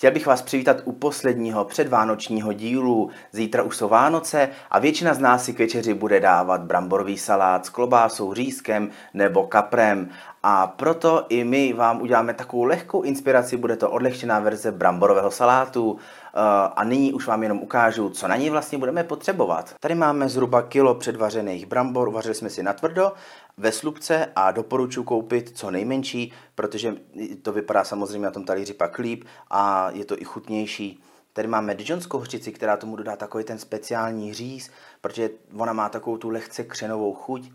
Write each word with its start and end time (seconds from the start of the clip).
Chtěl 0.00 0.12
bych 0.12 0.26
vás 0.26 0.42
přivítat 0.42 0.76
u 0.84 0.92
posledního 0.92 1.64
předvánočního 1.64 2.52
dílu. 2.52 3.10
Zítra 3.32 3.62
už 3.62 3.76
jsou 3.76 3.88
Vánoce 3.88 4.48
a 4.70 4.78
většina 4.78 5.14
z 5.14 5.18
nás 5.18 5.44
si 5.44 5.52
k 5.52 5.58
večeři 5.58 5.94
bude 5.94 6.20
dávat 6.20 6.60
bramborový 6.60 7.18
salát 7.18 7.66
s 7.66 7.68
klobásou, 7.68 8.34
řízkem 8.34 8.90
nebo 9.14 9.46
kaprem. 9.46 10.10
A 10.42 10.66
proto 10.66 11.26
i 11.28 11.44
my 11.44 11.72
vám 11.72 12.02
uděláme 12.02 12.34
takovou 12.34 12.64
lehkou 12.64 13.02
inspiraci, 13.02 13.56
bude 13.56 13.76
to 13.76 13.90
odlehčená 13.90 14.40
verze 14.40 14.72
bramborového 14.72 15.30
salátu. 15.30 15.98
Eh, 15.98 16.38
a 16.76 16.84
nyní 16.84 17.12
už 17.12 17.26
vám 17.26 17.42
jenom 17.42 17.58
ukážu, 17.58 18.10
co 18.10 18.28
na 18.28 18.36
ní 18.36 18.50
vlastně 18.50 18.78
budeme 18.78 19.04
potřebovat. 19.04 19.74
Tady 19.80 19.94
máme 19.94 20.28
zhruba 20.28 20.62
kilo 20.62 20.94
předvařených 20.94 21.66
brambor, 21.66 22.08
uvařili 22.08 22.34
jsme 22.34 22.50
si 22.50 22.62
na 22.62 22.72
tvrdo 22.72 23.12
ve 23.56 23.72
slupce 23.72 24.28
a 24.36 24.50
doporučuji 24.50 25.04
koupit 25.04 25.52
co 25.54 25.70
nejmenší, 25.70 26.32
protože 26.54 26.94
to 27.42 27.52
vypadá 27.52 27.84
samozřejmě 27.84 28.24
na 28.24 28.30
tom 28.30 28.44
talíři 28.44 28.74
pak 28.74 28.98
líp 28.98 29.24
a 29.50 29.90
je 29.90 30.04
to 30.04 30.20
i 30.20 30.24
chutnější. 30.24 31.02
Tady 31.32 31.48
máme 31.48 31.74
dijonskou 31.74 32.18
hořčici, 32.18 32.52
která 32.52 32.76
tomu 32.76 32.96
dodá 32.96 33.16
takový 33.16 33.44
ten 33.44 33.58
speciální 33.58 34.34
říz, 34.34 34.70
protože 35.00 35.30
ona 35.56 35.72
má 35.72 35.88
takovou 35.88 36.16
tu 36.16 36.28
lehce 36.28 36.64
křenovou 36.64 37.14
chuť. 37.14 37.50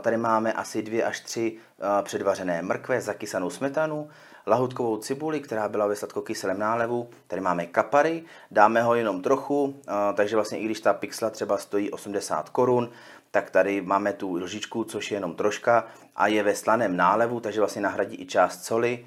Tady 0.00 0.16
máme 0.16 0.52
asi 0.52 0.82
dvě 0.82 1.04
až 1.04 1.20
tři 1.20 1.56
předvařené 2.02 2.62
mrkve, 2.62 3.00
zakysanou 3.00 3.50
smetanu, 3.50 4.08
lahutkovou 4.46 4.96
cibuli, 4.96 5.40
která 5.40 5.68
byla 5.68 5.86
ve 5.86 5.96
sladkokyselém 5.96 6.58
nálevu. 6.58 7.10
Tady 7.26 7.42
máme 7.42 7.66
kapary, 7.66 8.24
dáme 8.50 8.82
ho 8.82 8.94
jenom 8.94 9.22
trochu, 9.22 9.80
takže 10.14 10.36
vlastně 10.36 10.58
i 10.58 10.64
když 10.64 10.80
ta 10.80 10.92
pixla 10.92 11.30
třeba 11.30 11.58
stojí 11.58 11.90
80 11.90 12.48
korun, 12.48 12.90
tak 13.30 13.50
tady 13.50 13.80
máme 13.80 14.12
tu 14.12 14.34
lžičku, 14.34 14.84
což 14.84 15.10
je 15.10 15.16
jenom 15.16 15.34
troška 15.34 15.86
a 16.16 16.26
je 16.26 16.42
ve 16.42 16.54
slaném 16.54 16.96
nálevu, 16.96 17.40
takže 17.40 17.60
vlastně 17.60 17.82
nahradí 17.82 18.22
i 18.22 18.26
část 18.26 18.64
soli. 18.64 19.06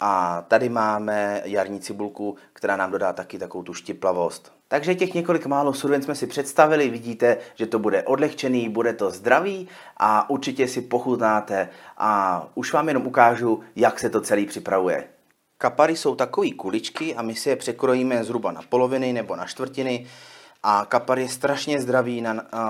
A 0.00 0.44
tady 0.48 0.68
máme 0.68 1.42
jarní 1.44 1.80
cibulku, 1.80 2.36
která 2.52 2.76
nám 2.76 2.90
dodá 2.90 3.12
taky 3.12 3.38
takovou 3.38 3.64
tu 3.64 3.74
štiplavost. 3.74 4.52
Takže 4.68 4.94
těch 4.94 5.14
několik 5.14 5.46
málo 5.46 5.72
surovin 5.72 6.02
jsme 6.02 6.14
si 6.14 6.26
představili, 6.26 6.90
vidíte, 6.90 7.36
že 7.54 7.66
to 7.66 7.78
bude 7.78 8.02
odlehčený, 8.02 8.68
bude 8.68 8.92
to 8.92 9.10
zdravý 9.10 9.68
a 9.96 10.30
určitě 10.30 10.68
si 10.68 10.82
pochutnáte 10.82 11.68
a 11.98 12.46
už 12.54 12.72
vám 12.72 12.88
jenom 12.88 13.06
ukážu, 13.06 13.60
jak 13.76 13.98
se 13.98 14.10
to 14.10 14.20
celý 14.20 14.46
připravuje. 14.46 15.04
Kapary 15.58 15.96
jsou 15.96 16.14
takové 16.14 16.50
kuličky 16.50 17.14
a 17.14 17.22
my 17.22 17.34
si 17.34 17.48
je 17.48 17.56
překrojíme 17.56 18.24
zhruba 18.24 18.52
na 18.52 18.62
poloviny 18.68 19.12
nebo 19.12 19.36
na 19.36 19.44
čtvrtiny. 19.44 20.06
A 20.62 20.86
kapar 20.88 21.18
je 21.18 21.28
strašně 21.28 21.80
zdravý, 21.80 22.24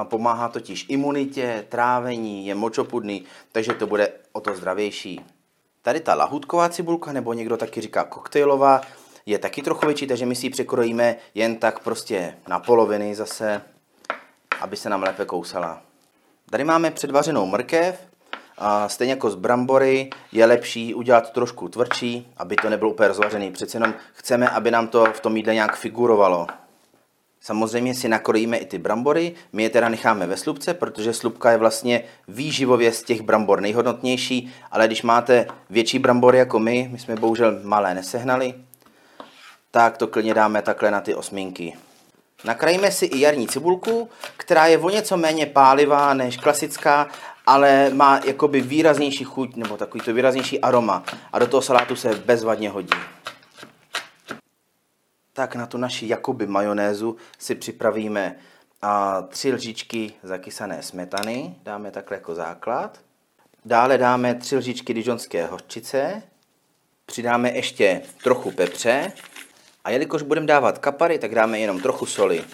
pomáhá 0.05 0.49
totiž 0.49 0.87
imunitě, 0.89 1.65
trávení, 1.69 2.47
je 2.47 2.55
močopudný, 2.55 3.25
takže 3.53 3.75
to 3.75 3.87
bude 3.87 4.13
o 4.33 4.41
to 4.41 4.55
zdravější. 4.55 5.21
Tady 5.83 6.01
ta 6.01 6.15
lahutková 6.15 6.69
cibulka, 6.69 7.13
nebo 7.13 7.33
někdo 7.33 7.57
taky 7.57 7.81
říká 7.81 8.05
koktejlová, 8.05 8.81
je 9.27 9.39
taky 9.39 9.63
trochu 9.63 9.87
větší, 9.87 10.07
takže 10.07 10.27
my 10.27 10.35
si 10.35 10.47
ji 10.47 10.51
překrojíme 10.51 11.17
jen 11.35 11.57
tak 11.57 11.79
prostě 11.79 12.35
na 12.49 12.59
poloviny 12.61 13.15
zase, 13.15 13.63
aby 14.61 14.77
se 14.77 14.91
nám 14.91 15.03
lépe 15.03 15.25
kousala. 15.25 15.83
Tady 16.51 16.65
máme 16.65 16.91
předvařenou 16.91 17.47
mrkev, 17.47 18.09
a 18.59 18.89
stejně 18.89 19.13
jako 19.13 19.31
z 19.31 19.35
brambory 19.35 20.11
je 20.33 20.47
lepší 20.47 20.95
udělat 20.95 21.33
trošku 21.33 21.69
tvrdší, 21.69 22.33
aby 22.37 22.57
to 22.57 22.71
nebylo 22.71 22.91
úplně 22.91 23.09
rozvařený. 23.09 23.51
Přece 23.51 23.77
jenom 23.77 23.95
chceme, 24.13 24.49
aby 24.49 24.71
nám 24.71 24.89
to 24.89 25.05
v 25.13 25.21
tom 25.21 25.37
jídle 25.37 25.55
nějak 25.55 25.77
figurovalo. 25.77 26.47
Samozřejmě 27.49 27.95
si 27.95 28.09
nakrojíme 28.09 28.57
i 28.57 28.67
ty 28.67 28.79
brambory, 28.79 29.33
my 29.53 29.63
je 29.63 29.71
teda 29.71 29.89
necháme 29.89 30.27
ve 30.27 30.37
slupce, 30.37 30.75
protože 30.75 31.13
slupka 31.13 31.51
je 31.51 31.57
vlastně 31.57 32.03
výživově 32.29 32.93
z 32.93 33.03
těch 33.03 33.21
brambor 33.21 33.61
nejhodnotnější, 33.61 34.53
ale 34.71 34.87
když 34.87 35.03
máte 35.03 35.47
větší 35.71 35.99
brambory 35.99 36.39
jako 36.39 36.59
my, 36.59 36.89
my 36.93 36.99
jsme 36.99 37.17
bohužel 37.17 37.61
malé 37.63 37.95
nesehnali, 37.95 38.55
tak 39.71 39.97
to 39.97 40.07
klidně 40.07 40.35
dáme 40.35 40.63
takhle 40.63 40.91
na 40.91 41.01
ty 41.01 41.15
osminky. 41.15 41.77
Nakrajíme 42.45 42.91
si 42.91 43.07
i 43.07 43.21
jarní 43.21 43.49
cibulku, 43.49 44.09
která 44.37 44.67
je 44.67 44.79
o 44.79 44.91
něco 44.91 45.17
méně 45.17 45.47
pálivá 45.47 46.15
než 46.15 46.37
klasická, 46.37 47.09
ale 47.47 47.91
má 47.93 48.21
jakoby 48.25 48.61
výraznější 48.61 49.25
chuť 49.25 49.57
nebo 49.57 49.77
takový 49.77 50.05
to 50.05 50.15
výraznější 50.15 50.61
aroma. 50.61 51.03
A 51.33 51.39
do 51.39 51.47
toho 51.47 51.63
salátu 51.63 51.97
se 51.97 52.15
bezvadně 52.15 52.71
hodí 52.71 52.95
tak 55.39 55.55
na 55.55 55.67
tu 55.67 55.79
naši 55.79 56.09
jakoby 56.09 56.47
majonézu 56.47 57.17
si 57.39 57.55
připravíme 57.55 58.37
a 58.83 59.23
tři 59.23 59.53
lžičky 59.53 60.13
zakysané 60.23 60.83
smetany, 60.83 61.55
dáme 61.63 61.91
takhle 61.91 62.17
jako 62.17 62.35
základ. 62.35 62.99
Dále 63.65 63.99
dáme 63.99 64.35
tři 64.35 64.57
lžičky 64.57 64.95
dižonské 64.95 65.47
hořčice, 65.47 66.23
přidáme 67.07 67.51
ještě 67.51 68.03
trochu 68.23 68.51
pepře 68.51 69.13
a 69.85 69.91
jelikož 69.91 70.23
budeme 70.23 70.47
dávat 70.47 70.79
kapary, 70.79 71.19
tak 71.19 71.35
dáme 71.35 71.59
jenom 71.59 71.81
trochu 71.81 72.07
soli. 72.07 72.45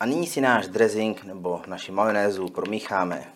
A 0.00 0.06
nyní 0.06 0.26
si 0.26 0.40
náš 0.40 0.66
dressing 0.66 1.24
nebo 1.24 1.62
naši 1.66 1.92
majonézu 1.92 2.48
promícháme. 2.48 3.32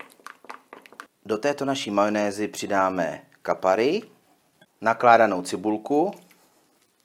Do 1.26 1.38
této 1.38 1.64
naší 1.64 1.90
majonézy 1.90 2.48
přidáme 2.48 3.22
kapary, 3.42 4.02
nakládanou 4.80 5.42
cibulku, 5.42 6.14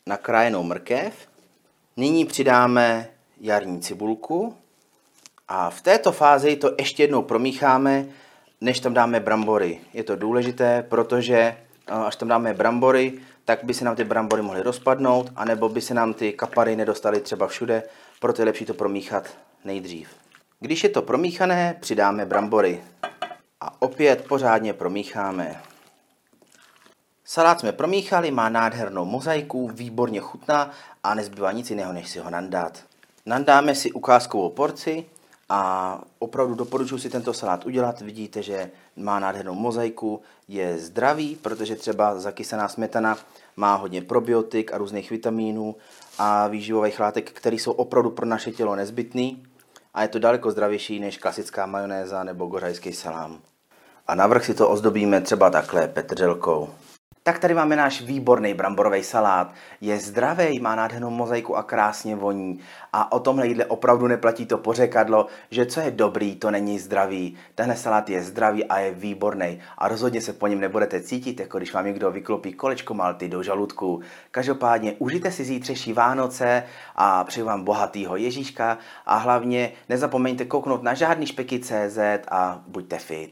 nakrájenou 0.06 0.64
mrkev 0.64 1.28
Nyní 2.00 2.26
přidáme 2.26 3.08
jarní 3.42 3.82
cibulku 3.82 4.56
a 5.48 5.70
v 5.70 5.82
této 5.82 6.12
fázi 6.12 6.56
to 6.56 6.72
ještě 6.80 7.04
jednou 7.04 7.22
promícháme, 7.22 8.06
než 8.62 8.80
tam 8.80 8.94
dáme 8.94 9.20
brambory. 9.20 9.80
Je 9.94 10.04
to 10.04 10.16
důležité, 10.16 10.86
protože 10.90 11.38
eh, 11.38 11.56
až 11.88 12.16
tam 12.16 12.28
dáme 12.28 12.54
brambory, 12.54 13.14
tak 13.46 13.64
by 13.64 13.74
se 13.74 13.86
nám 13.86 13.96
ty 13.96 14.04
brambory 14.04 14.42
mohly 14.42 14.62
rozpadnout, 14.62 15.32
anebo 15.36 15.70
by 15.70 15.82
se 15.82 15.94
nám 15.94 16.14
ty 16.14 16.34
kapary 16.34 16.76
nedostaly 16.76 17.22
třeba 17.22 17.48
všude, 17.48 17.84
proto 18.20 18.42
je 18.42 18.46
lepší 18.46 18.66
to 18.66 18.74
promíchat 18.74 19.38
nejdřív. 19.66 20.10
Když 20.60 20.84
je 20.84 20.90
to 20.90 21.02
promíchané, 21.02 21.78
přidáme 21.80 22.26
brambory 22.26 22.84
a 23.62 23.82
opět 23.82 24.28
pořádně 24.28 24.74
promícháme. 24.74 25.62
Salát 27.30 27.60
jsme 27.60 27.72
promíchali, 27.72 28.32
má 28.32 28.50
nádhernou 28.50 29.06
mozaiku, 29.06 29.68
výborně 29.68 30.20
chutná 30.20 30.72
a 31.04 31.16
nezbývá 31.16 31.52
nic 31.52 31.70
jiného, 31.70 31.94
než 31.94 32.10
si 32.10 32.20
ho 32.20 32.30
nandat. 32.30 32.84
Nandáme 33.26 33.76
si 33.76 33.92
ukázkovou 33.92 34.50
porci 34.50 35.06
a 35.50 36.02
opravdu 36.20 36.56
doporučuji 36.56 36.98
si 36.98 37.10
tento 37.10 37.34
salát 37.34 37.66
udělat. 37.66 38.02
Vidíte, 38.02 38.44
že 38.44 38.72
má 38.96 39.20
nádhernou 39.20 39.54
mozaiku, 39.54 40.22
je 40.48 40.78
zdravý, 40.78 41.36
protože 41.36 41.76
třeba 41.76 42.20
zakysaná 42.20 42.68
smetana 42.68 43.18
má 43.56 43.76
hodně 43.76 44.02
probiotik 44.02 44.74
a 44.74 44.78
různých 44.78 45.12
vitamínů 45.12 45.76
a 46.18 46.48
výživových 46.48 47.00
látek, 47.00 47.32
které 47.32 47.56
jsou 47.56 47.72
opravdu 47.72 48.10
pro 48.10 48.26
naše 48.26 48.52
tělo 48.52 48.76
nezbytný 48.76 49.44
a 49.94 50.02
je 50.02 50.08
to 50.08 50.20
daleko 50.20 50.52
zdravější 50.52 51.00
než 51.00 51.18
klasická 51.18 51.66
majonéza 51.66 52.24
nebo 52.24 52.46
gořajský 52.46 52.94
salám. 52.94 53.40
A 54.08 54.16
navrch 54.16 54.46
si 54.46 54.54
to 54.54 54.70
ozdobíme 54.70 55.22
třeba 55.22 55.50
takhle 55.50 55.88
petrželkou. 55.88 56.70
Tak 57.28 57.40
tady 57.40 57.54
máme 57.54 57.76
náš 57.76 58.02
výborný 58.02 58.54
bramborový 58.54 59.04
salát. 59.04 59.54
Je 59.82 60.00
zdravý, 60.00 60.60
má 60.60 60.76
nádhernou 60.76 61.10
mozaiku 61.10 61.58
a 61.58 61.64
krásně 61.64 62.16
voní. 62.16 62.60
A 62.94 63.12
o 63.12 63.20
tomhle 63.20 63.48
jídle 63.48 63.66
opravdu 63.66 64.08
neplatí 64.08 64.46
to 64.46 64.58
pořekadlo, 64.58 65.28
že 65.52 65.66
co 65.66 65.80
je 65.80 65.92
dobrý, 65.92 66.36
to 66.36 66.52
není 66.52 66.80
zdravý. 66.80 67.36
Tenhle 67.56 67.76
salát 67.76 68.10
je 68.10 68.24
zdravý 68.24 68.66
a 68.66 68.80
je 68.80 68.92
výborný. 68.92 69.60
A 69.78 69.88
rozhodně 69.88 70.22
se 70.22 70.34
po 70.34 70.48
něm 70.48 70.60
nebudete 70.60 71.02
cítit, 71.02 71.40
jako 71.40 71.58
když 71.58 71.74
vám 71.74 71.86
někdo 71.86 72.12
vyklopí 72.12 72.54
kolečko 72.54 72.94
malty 72.94 73.30
do 73.30 73.44
žaludku. 73.44 74.02
Každopádně 74.32 74.94
užijte 75.00 75.32
si 75.32 75.44
zítřejší 75.44 75.94
Vánoce 75.94 76.64
a 76.96 77.24
přeju 77.24 77.46
vám 77.46 77.64
bohatýho 77.64 78.16
Ježíška 78.16 78.78
a 79.06 79.18
hlavně 79.18 79.72
nezapomeňte 79.90 80.46
kouknout 80.46 80.84
na 80.84 80.94
žádný 80.94 81.26
špeky 81.26 81.60
CZ 81.60 81.98
a 82.32 82.62
buďte 82.68 82.98
fit. 82.98 83.26